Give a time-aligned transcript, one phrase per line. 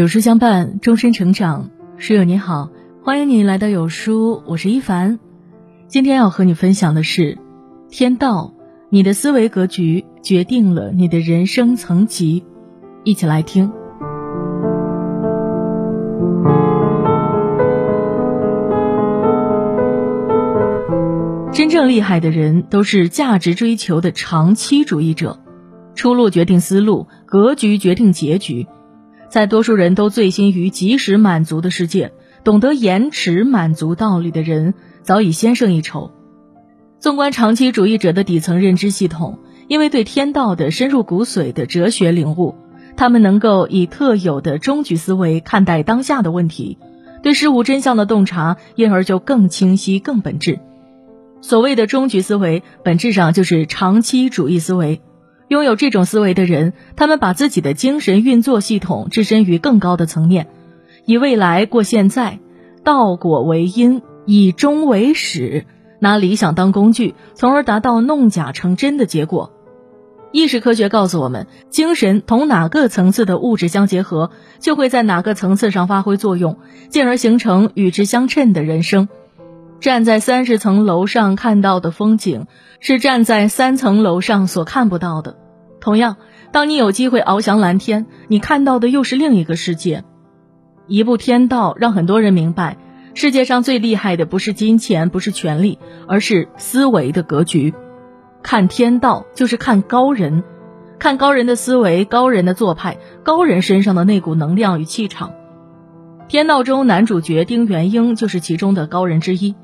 [0.00, 1.68] 有书相伴，终身成长。
[1.98, 2.70] 书友你好，
[3.02, 5.18] 欢迎你来到有书，我是一凡。
[5.88, 7.36] 今天要和你分享的是：
[7.90, 8.54] 天道，
[8.88, 12.46] 你的思维格局决定了你的人生层级。
[13.04, 13.70] 一起来听。
[21.52, 25.40] 真正厉害的人都是价值追求的长期主义者。
[25.94, 28.66] 出路决定思路，格局决定结局。
[29.30, 32.12] 在多数人都醉心于及时满足的世界，
[32.42, 36.10] 懂得延迟满足道理的人早已先胜一筹。
[36.98, 42.56] 纵观长期主义者的底层认知系统，因为对天道的深入骨髓的哲学领悟，
[42.96, 46.76] 他们能够以特有的终局思维看待当下的问题，
[47.22, 50.58] 对事物真相的洞察因而就更清晰、更本质。
[51.40, 55.00] 所谓的终局思维，本质上就是长期主义思维。
[55.50, 60.46] 拥有这种思维的人，他们把自己的精神运作系统置身于更高的层面，
[61.06, 62.38] 以未来过现在，
[62.84, 65.66] 道果为因，以终为始，
[65.98, 69.50] 拿理想当工具，从而达到弄假成真的结果。
[70.30, 76.58] 意识科学告诉我们，精神同哪个层次的物质相结合，就会在哪个层次上发挥作用，
[76.90, 79.08] 进而形成与之相称的人生。
[79.80, 82.46] 站在三十层楼上看到的风景，
[82.80, 85.38] 是站在三层楼上所看不到的。
[85.80, 86.18] 同样，
[86.52, 90.04] 当你有机会翱翔蓝天，你看到的又是另一个世界。
[90.86, 92.76] 一部天道让很多人明白，
[93.14, 97.72] 世界上最厉害的不是金钱，不是权力，而是思维的格局。
[98.42, 100.44] 看天道就是看高人，
[100.98, 105.32] 看高人的思维、高人的做派、高人身上的那股能量与气场。
[106.28, 109.54] 天道中男主角丁元英就是其中的高人之一。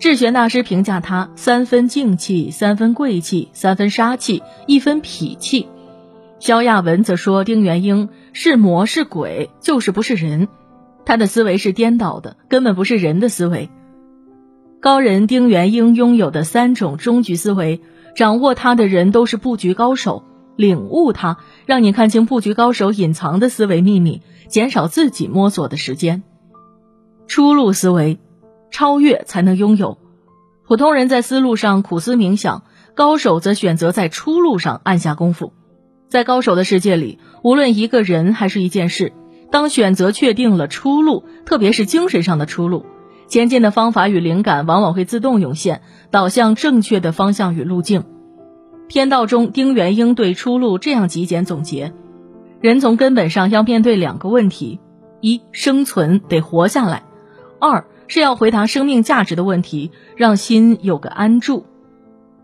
[0.00, 5.68] 智玄大师评价他三分静气，三分贵气，三分杀气，一分痞气。
[6.38, 10.48] 萧亚文则说丁元英是魔是鬼，就是不是人。
[11.04, 13.68] 他的思维是颠倒的，根本不是人的思维。
[14.80, 17.82] 高人丁元英拥有的三种终局思维，
[18.16, 20.24] 掌握他的人都是布局高手。
[20.56, 21.36] 领悟他，
[21.66, 26.22] 让你看清布局高手隐藏的思维秘密，减少自己摸索的时间。
[27.26, 28.18] 出路思维。
[28.70, 29.98] 超越才能拥有。
[30.66, 32.62] 普通人在思路上苦思冥想，
[32.94, 35.52] 高手则选择在出路上按下功夫。
[36.08, 39.12] 在高手的世界里，无论一个人还是一件事，
[39.50, 42.86] 当选择确定了出路，特别是精神上的出路，
[43.26, 48.04] 前进的方法与灵感往往会自动涌现，导向正确的方向与路径。
[48.88, 51.92] 天道中，丁元英对出路这样极简总结：
[52.60, 54.80] 人从根本上要面对两个问题：
[55.20, 57.02] 一，生存得活下来；
[57.60, 57.84] 二。
[58.10, 61.64] 是要回答生命价值的问题，让心有个安住。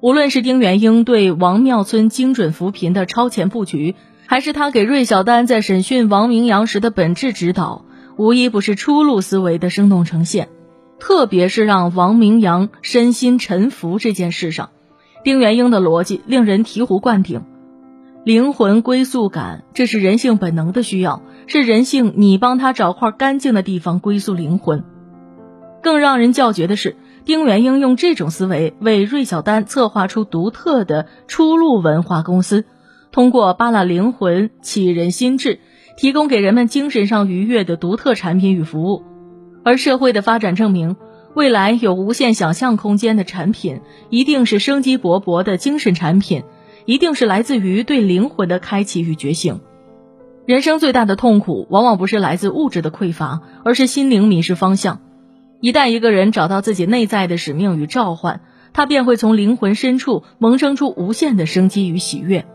[0.00, 3.96] 无论是丁元英对王庙村精准扶贫的超前布局，
[4.26, 7.84] 还是他给芮小丹在审讯王明阳时的本质指导，
[8.16, 10.48] 无一不是出路思维的生动呈现。
[11.00, 14.70] 特别是让王明阳身心沉浮这件事上，
[15.24, 17.42] 丁元英的逻辑令人醍醐灌顶。
[18.24, 24.84] 灵魂归宿感，这是人性本能的需要，是人性你帮他找块干净的地方归宿灵魂。
[25.82, 32.64] 更让人叫绝的是，丁元英用这种思维为芮小丹策划出独特的出路文化公司，
[33.12, 35.60] 通过扒拉灵魂、启人心智，
[35.96, 39.02] 提供给人们精神上愉悦的独特产品与服务。
[39.64, 40.96] 而社会的发展证明，
[41.34, 46.44] 未来有无限想象空间的产品，一定是生机勃勃的精神产品，
[46.86, 49.60] 一定是来自于对灵魂的开启与觉醒。
[50.46, 55.02] 人生最大的痛苦，往往不是来自物质的匮乏，而是心灵迷失方向。
[55.60, 58.42] 一旦一个人找到自己内在的使命与召唤，
[58.72, 62.46] 他便会从灵魂深处萌生出无限的生机与喜悦。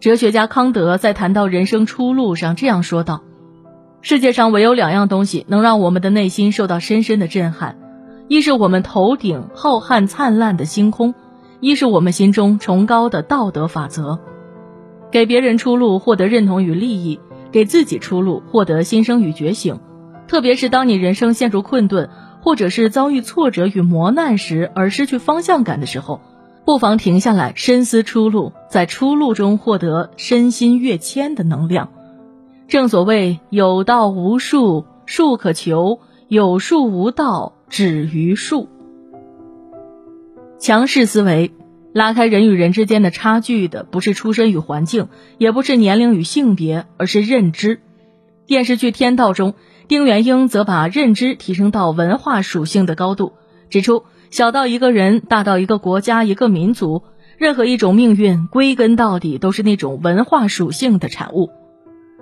[0.00, 3.22] 哲学家康德在谈到人生出路上这样说道
[4.02, 7.78] ：“世界上唯有两样东西能让我们的内心受到深深的震撼，
[8.26, 11.14] 一是我们头顶浩瀚灿烂的星空，
[11.60, 14.18] 一是我们心中崇高的道德法则。
[15.12, 17.20] 给别人出路，获得认同与利益；
[17.52, 19.78] 给自己出路，获得新生与觉醒。”
[20.28, 26.20] 特别是当你人生陷入困顿，或者是遭遇挫折与磨难时，而失去方向感的时候，
[26.64, 31.90] 不妨停下来深思出路，在出路中获得身心跃迁的能量。
[32.68, 38.68] 正所谓有道无术，术可求；有术无道，止于术。
[40.58, 41.52] 强势思维
[41.92, 45.08] 拉开人与人之间的差距的，不是出身与环境，
[45.38, 47.80] 也不是年龄与性别，而是认知。
[48.46, 49.54] 电视剧《天道》中。
[49.88, 53.34] 丁元英则把认知提升到文化属性的高度，
[53.70, 57.04] 指出小到一个人，大到一个国家、一个民族，
[57.38, 61.50] 任何一种命运，归根到底都是那种文化属性的产物。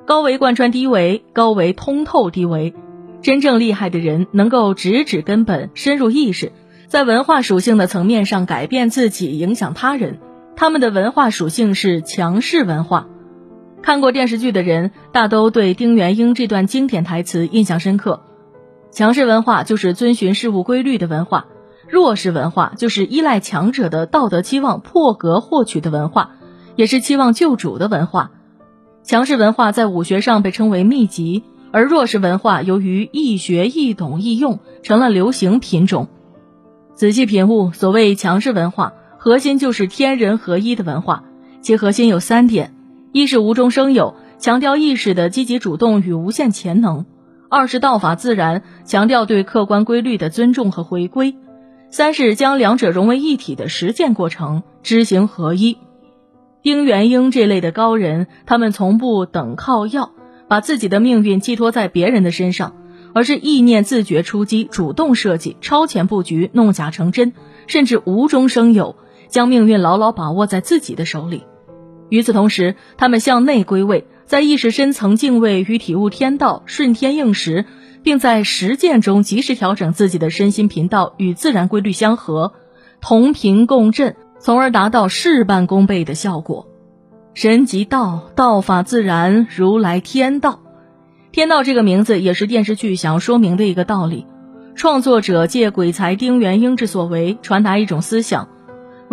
[0.05, 2.75] 高维贯穿低维，高维通透低维。
[3.23, 6.53] 真正厉害的人能够直指根本，深入意识，
[6.87, 10.19] 在文化属性的层面上改变自己，影响他人。
[10.55, 13.09] 他们的文化属性是强势文化。
[13.85, 18.23] 看过电视剧的人大都对丁元英这段经典台词印象深刻。
[18.91, 21.49] 强势文化就是遵循事物规律的文化，
[21.87, 26.31] 弱势文化就是依赖强者的道德期望破格获取的文化，
[26.77, 28.31] 也是期望救主的文化。
[29.03, 31.45] 强势文化在武学上被称为秘籍。
[31.71, 36.09] 而弱势文化由于易学易懂易用，成了流行品种。
[36.95, 41.25] 仔细品悟，所谓强势文化，核心就是天人合一的文化。
[41.61, 42.74] 其核心有三点：
[43.15, 47.05] 一是无中生有，强调意识的积极主动与无限潜能；
[47.49, 51.37] 二是道法自然，强调对客观规律的尊重和回归；
[51.91, 55.79] 三是将两者融为一体的实践过程，知行合一。
[56.61, 60.11] 丁元英这类的高人，他们从不等靠要。
[60.49, 62.75] 把自己的命运寄托在别人的身上，
[63.15, 67.33] 而是意念自觉出击，主动设计，超前布局，弄假成真，
[67.69, 68.97] 甚至无中生有，
[69.29, 71.45] 将命运牢牢把握在自己的手里。
[72.15, 77.65] 与此同时，他们向内归位，在意识深层敬畏与体悟天道，顺天应时，
[78.05, 82.53] 并在实践中及时调整自己的身心频道与自然规律相合，
[83.01, 86.69] 同频共振，从而达到事半功倍的效果。
[87.35, 90.61] 神即道，道法自然，如来天道。
[91.33, 94.25] 天道这个名字也是电视剧想要说明的一个道理。
[94.77, 98.51] 创作者借鬼才丁元英之所为，传达一种思想：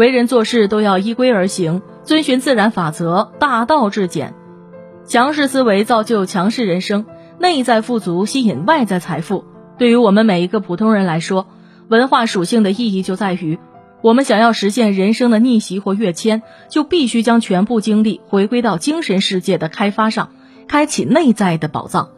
[0.01, 4.33] 为人做事都要依规而行，遵循自然法则，大道至简。
[5.06, 7.06] 强势思维造就强势人生，
[7.38, 9.45] 内在富足吸引外在财富。
[9.77, 11.45] 对于我们每一个普通人来说，
[11.88, 13.59] 文化属性的意义就在于。
[14.01, 20.30] 我们想要实现人生的逆袭或跃迁，就必须将全部精力回归到精神世界的开发上，
[20.68, 22.09] 开启内在的宝藏。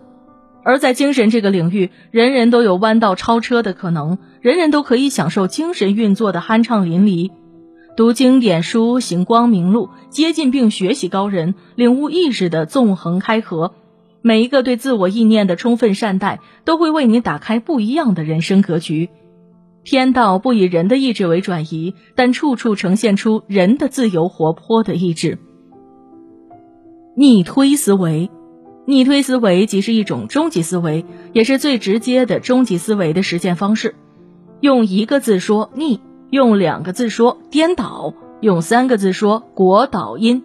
[0.63, 7.31] 而在精神这个领域，人人都有弯道超车的可能，人人都可以享受精神运作的酣畅淋漓。
[7.95, 13.75] 读经典书，行光明路，接近并学习高人，领悟意识的纵横开合。
[14.23, 19.09] 每一个对自我意念的充分善待，都会为你打开不一样的人生格局。
[19.83, 25.37] 天道不以人的意志为转移，但处处呈现出人的自由活泼的意志。
[27.15, 28.31] 逆推思维，
[28.87, 33.93] 逆推思维即是一种终极思维，也是最直接的终极思维的实践方式。
[34.61, 35.99] 用一个字说逆，
[36.33, 40.43] 用两个字说颠倒，用三个字说国倒音，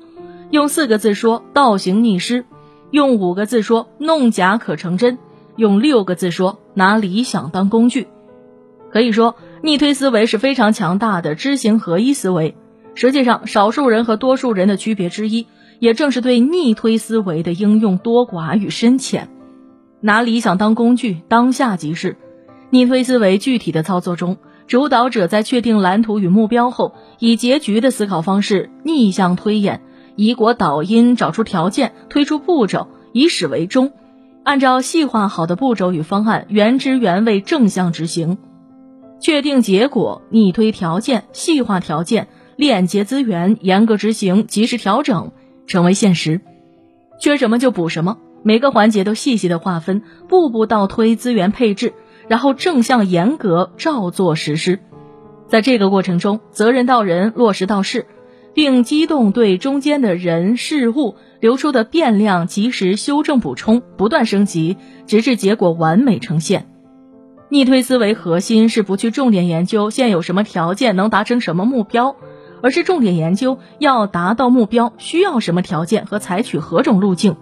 [0.51, 2.45] 用四个字说倒行逆施，
[2.91, 5.17] 用五个字说弄假可成真，
[5.57, 8.07] 用六个字说拿理想当工具。
[8.91, 12.55] 可以说，逆推思维是非常强大的知行合一思维。
[12.95, 15.47] 实际上，少数人和多数人的区别之一，
[15.79, 19.31] 也正是对逆推思维的应用多寡与深浅。
[20.03, 22.19] 拿理想当工具，当下即是。
[22.69, 24.37] 逆推思维具体的操作中，
[24.69, 29.81] 主导者在确定蓝图与目标后，以结局的思考方式逆向推演，
[30.15, 33.93] 以果导因，找出条件，推出步骤，以始为终，
[34.45, 38.37] 按照细化好的步骤与方案，原汁原味正向执行。
[39.21, 45.33] 确定结果，逆推条件，细化条件，链接资源，严格执行，及时调整，
[45.67, 46.43] 成为现实。
[47.19, 51.95] 缺什么就补什么，每个环节都细细的划分，步步倒推资源配置，
[52.29, 54.79] 然后正向严格照做实施。
[55.49, 58.07] 在这个过程中，责任到人，落实到事，
[58.55, 66.67] 并机动对中间的人事物流出的变量及时修正补充，不断升级，直至结果完美呈现。
[67.51, 72.17] 逆推思维核心是不去重点研究现有什么条件能达成什么目标，
[72.61, 77.37] 而是重点研究要达到目标需要什么条件和采取何种路径。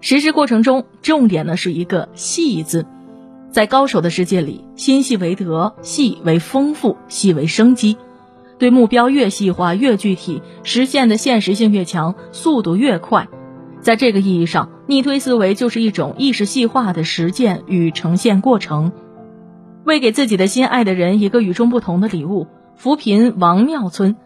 [0.00, 2.86] 实施过程中，重点呢是一个“细”字，
[3.54, 7.96] 在高手的世界里，心细为德，细为丰富，细为生机。
[8.58, 13.28] 对目标越细化越具体，实现的现实性越强，速度越快。
[13.80, 18.90] 在这个意义上，逆推思维就是一种意识细化的实践与呈现过程。
[19.84, 24.16] 为给自己的心爱的人一个与众不同的礼物，扶贫王庙村，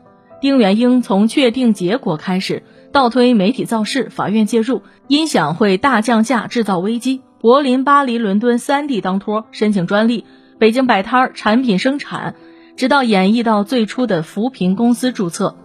[0.41, 10.25] 丁元英从确定结果开始，倒推媒体造势、法院介入、音响会大降价制造危机、柏林、巴黎、伦敦三地当托申请专利、
[10.59, 12.35] 北京摆摊产品生产，
[12.77, 15.57] 直到演绎到最初的扶贫公司注册，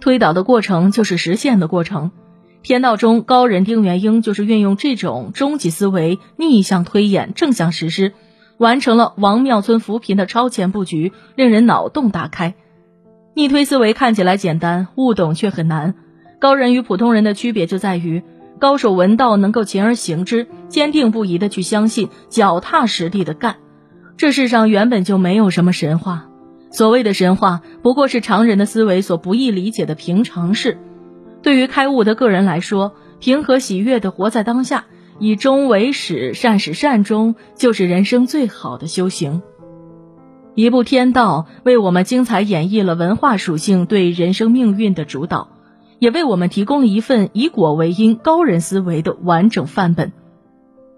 [0.00, 2.10] 推导的过程就是实现的过程。
[2.62, 8.14] 天道中高人丁元英就是运用这种终极思维，逆向推演，正向实施，
[8.56, 12.54] 完成了王庙村扶贫的超前布局，令人脑洞大开。
[13.34, 15.94] 逆推思维看起来简单，悟懂却很难。
[16.40, 18.22] 高人与普通人的区别就在于，
[18.58, 23.56] 高手闻道能够勤而行之，坚定不移的去相信，脚踏实地的干。
[24.16, 26.28] 这世上原本就没有什么神话，
[26.70, 30.78] 所谓的神话不过是常人的思维所不易理解的平常事。
[31.42, 34.86] 对于开悟的个人来说，平和喜悦的活在当下，
[35.18, 39.42] 以终为始，善始善终，就是人生最好的修行。
[40.54, 45.48] 一部天道为我们精彩演绎了文化属性对人生命运的主导。
[46.04, 50.12] 也为我们提供了一份以果为因、高人思维的完整范本。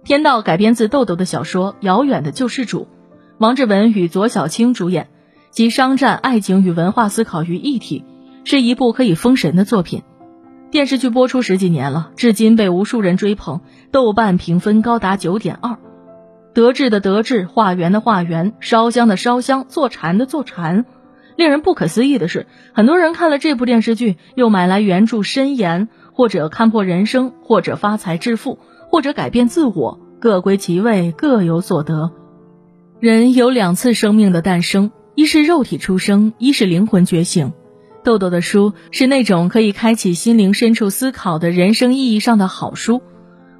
[0.03, 2.81] 天道改编自豆豆的小说《遥远的救世主》，
[3.39, 5.07] 王志文与左小青主演，
[5.53, 8.05] 集商战、爱情与文化思考于一体，
[8.43, 10.03] 是一部可以封神的作品。
[10.73, 13.61] 电视剧播出十几年了，至今被无数人追捧，
[13.93, 15.79] 豆瓣评分高达九点二。
[16.53, 20.85] 德智的德智，化缘的化缘，烧香的烧香，坐禅的坐禅。
[21.37, 28.59] 令人不可思议的是，很多人看了这部电视剧，又买来原著深研，或者看破人生，或者发财致富，
[28.91, 32.11] 或者改变自我，各归其位，各有所得。
[33.01, 37.53] 人有两次生命的诞生，一是肉体出生，一是灵魂觉醒。
[38.03, 43.03] 豆豆的书是那种可以开启心灵深处思考的人生意义上的好书。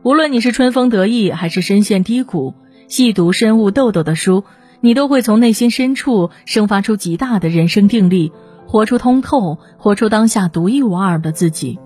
[0.03, 2.55] 无论你是春风得意，还是深陷低谷，
[2.89, 4.45] 细读深悟豆豆的书。
[4.81, 8.33] 你都会从内心深处生发出极大的人生定力，
[8.67, 11.79] 活出通透，活出当下独一无二的自己。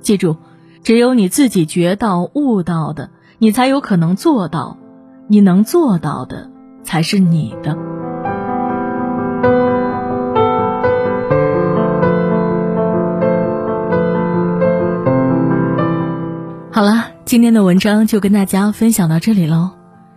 [0.00, 0.36] 记住，
[0.82, 4.76] 只有你自己觉到、悟到的，你才有可能做到；
[5.28, 6.50] 你能做到的，
[6.82, 7.76] 才是你的。
[16.70, 19.83] 好了，今天的文章就跟大家分享到这里喽。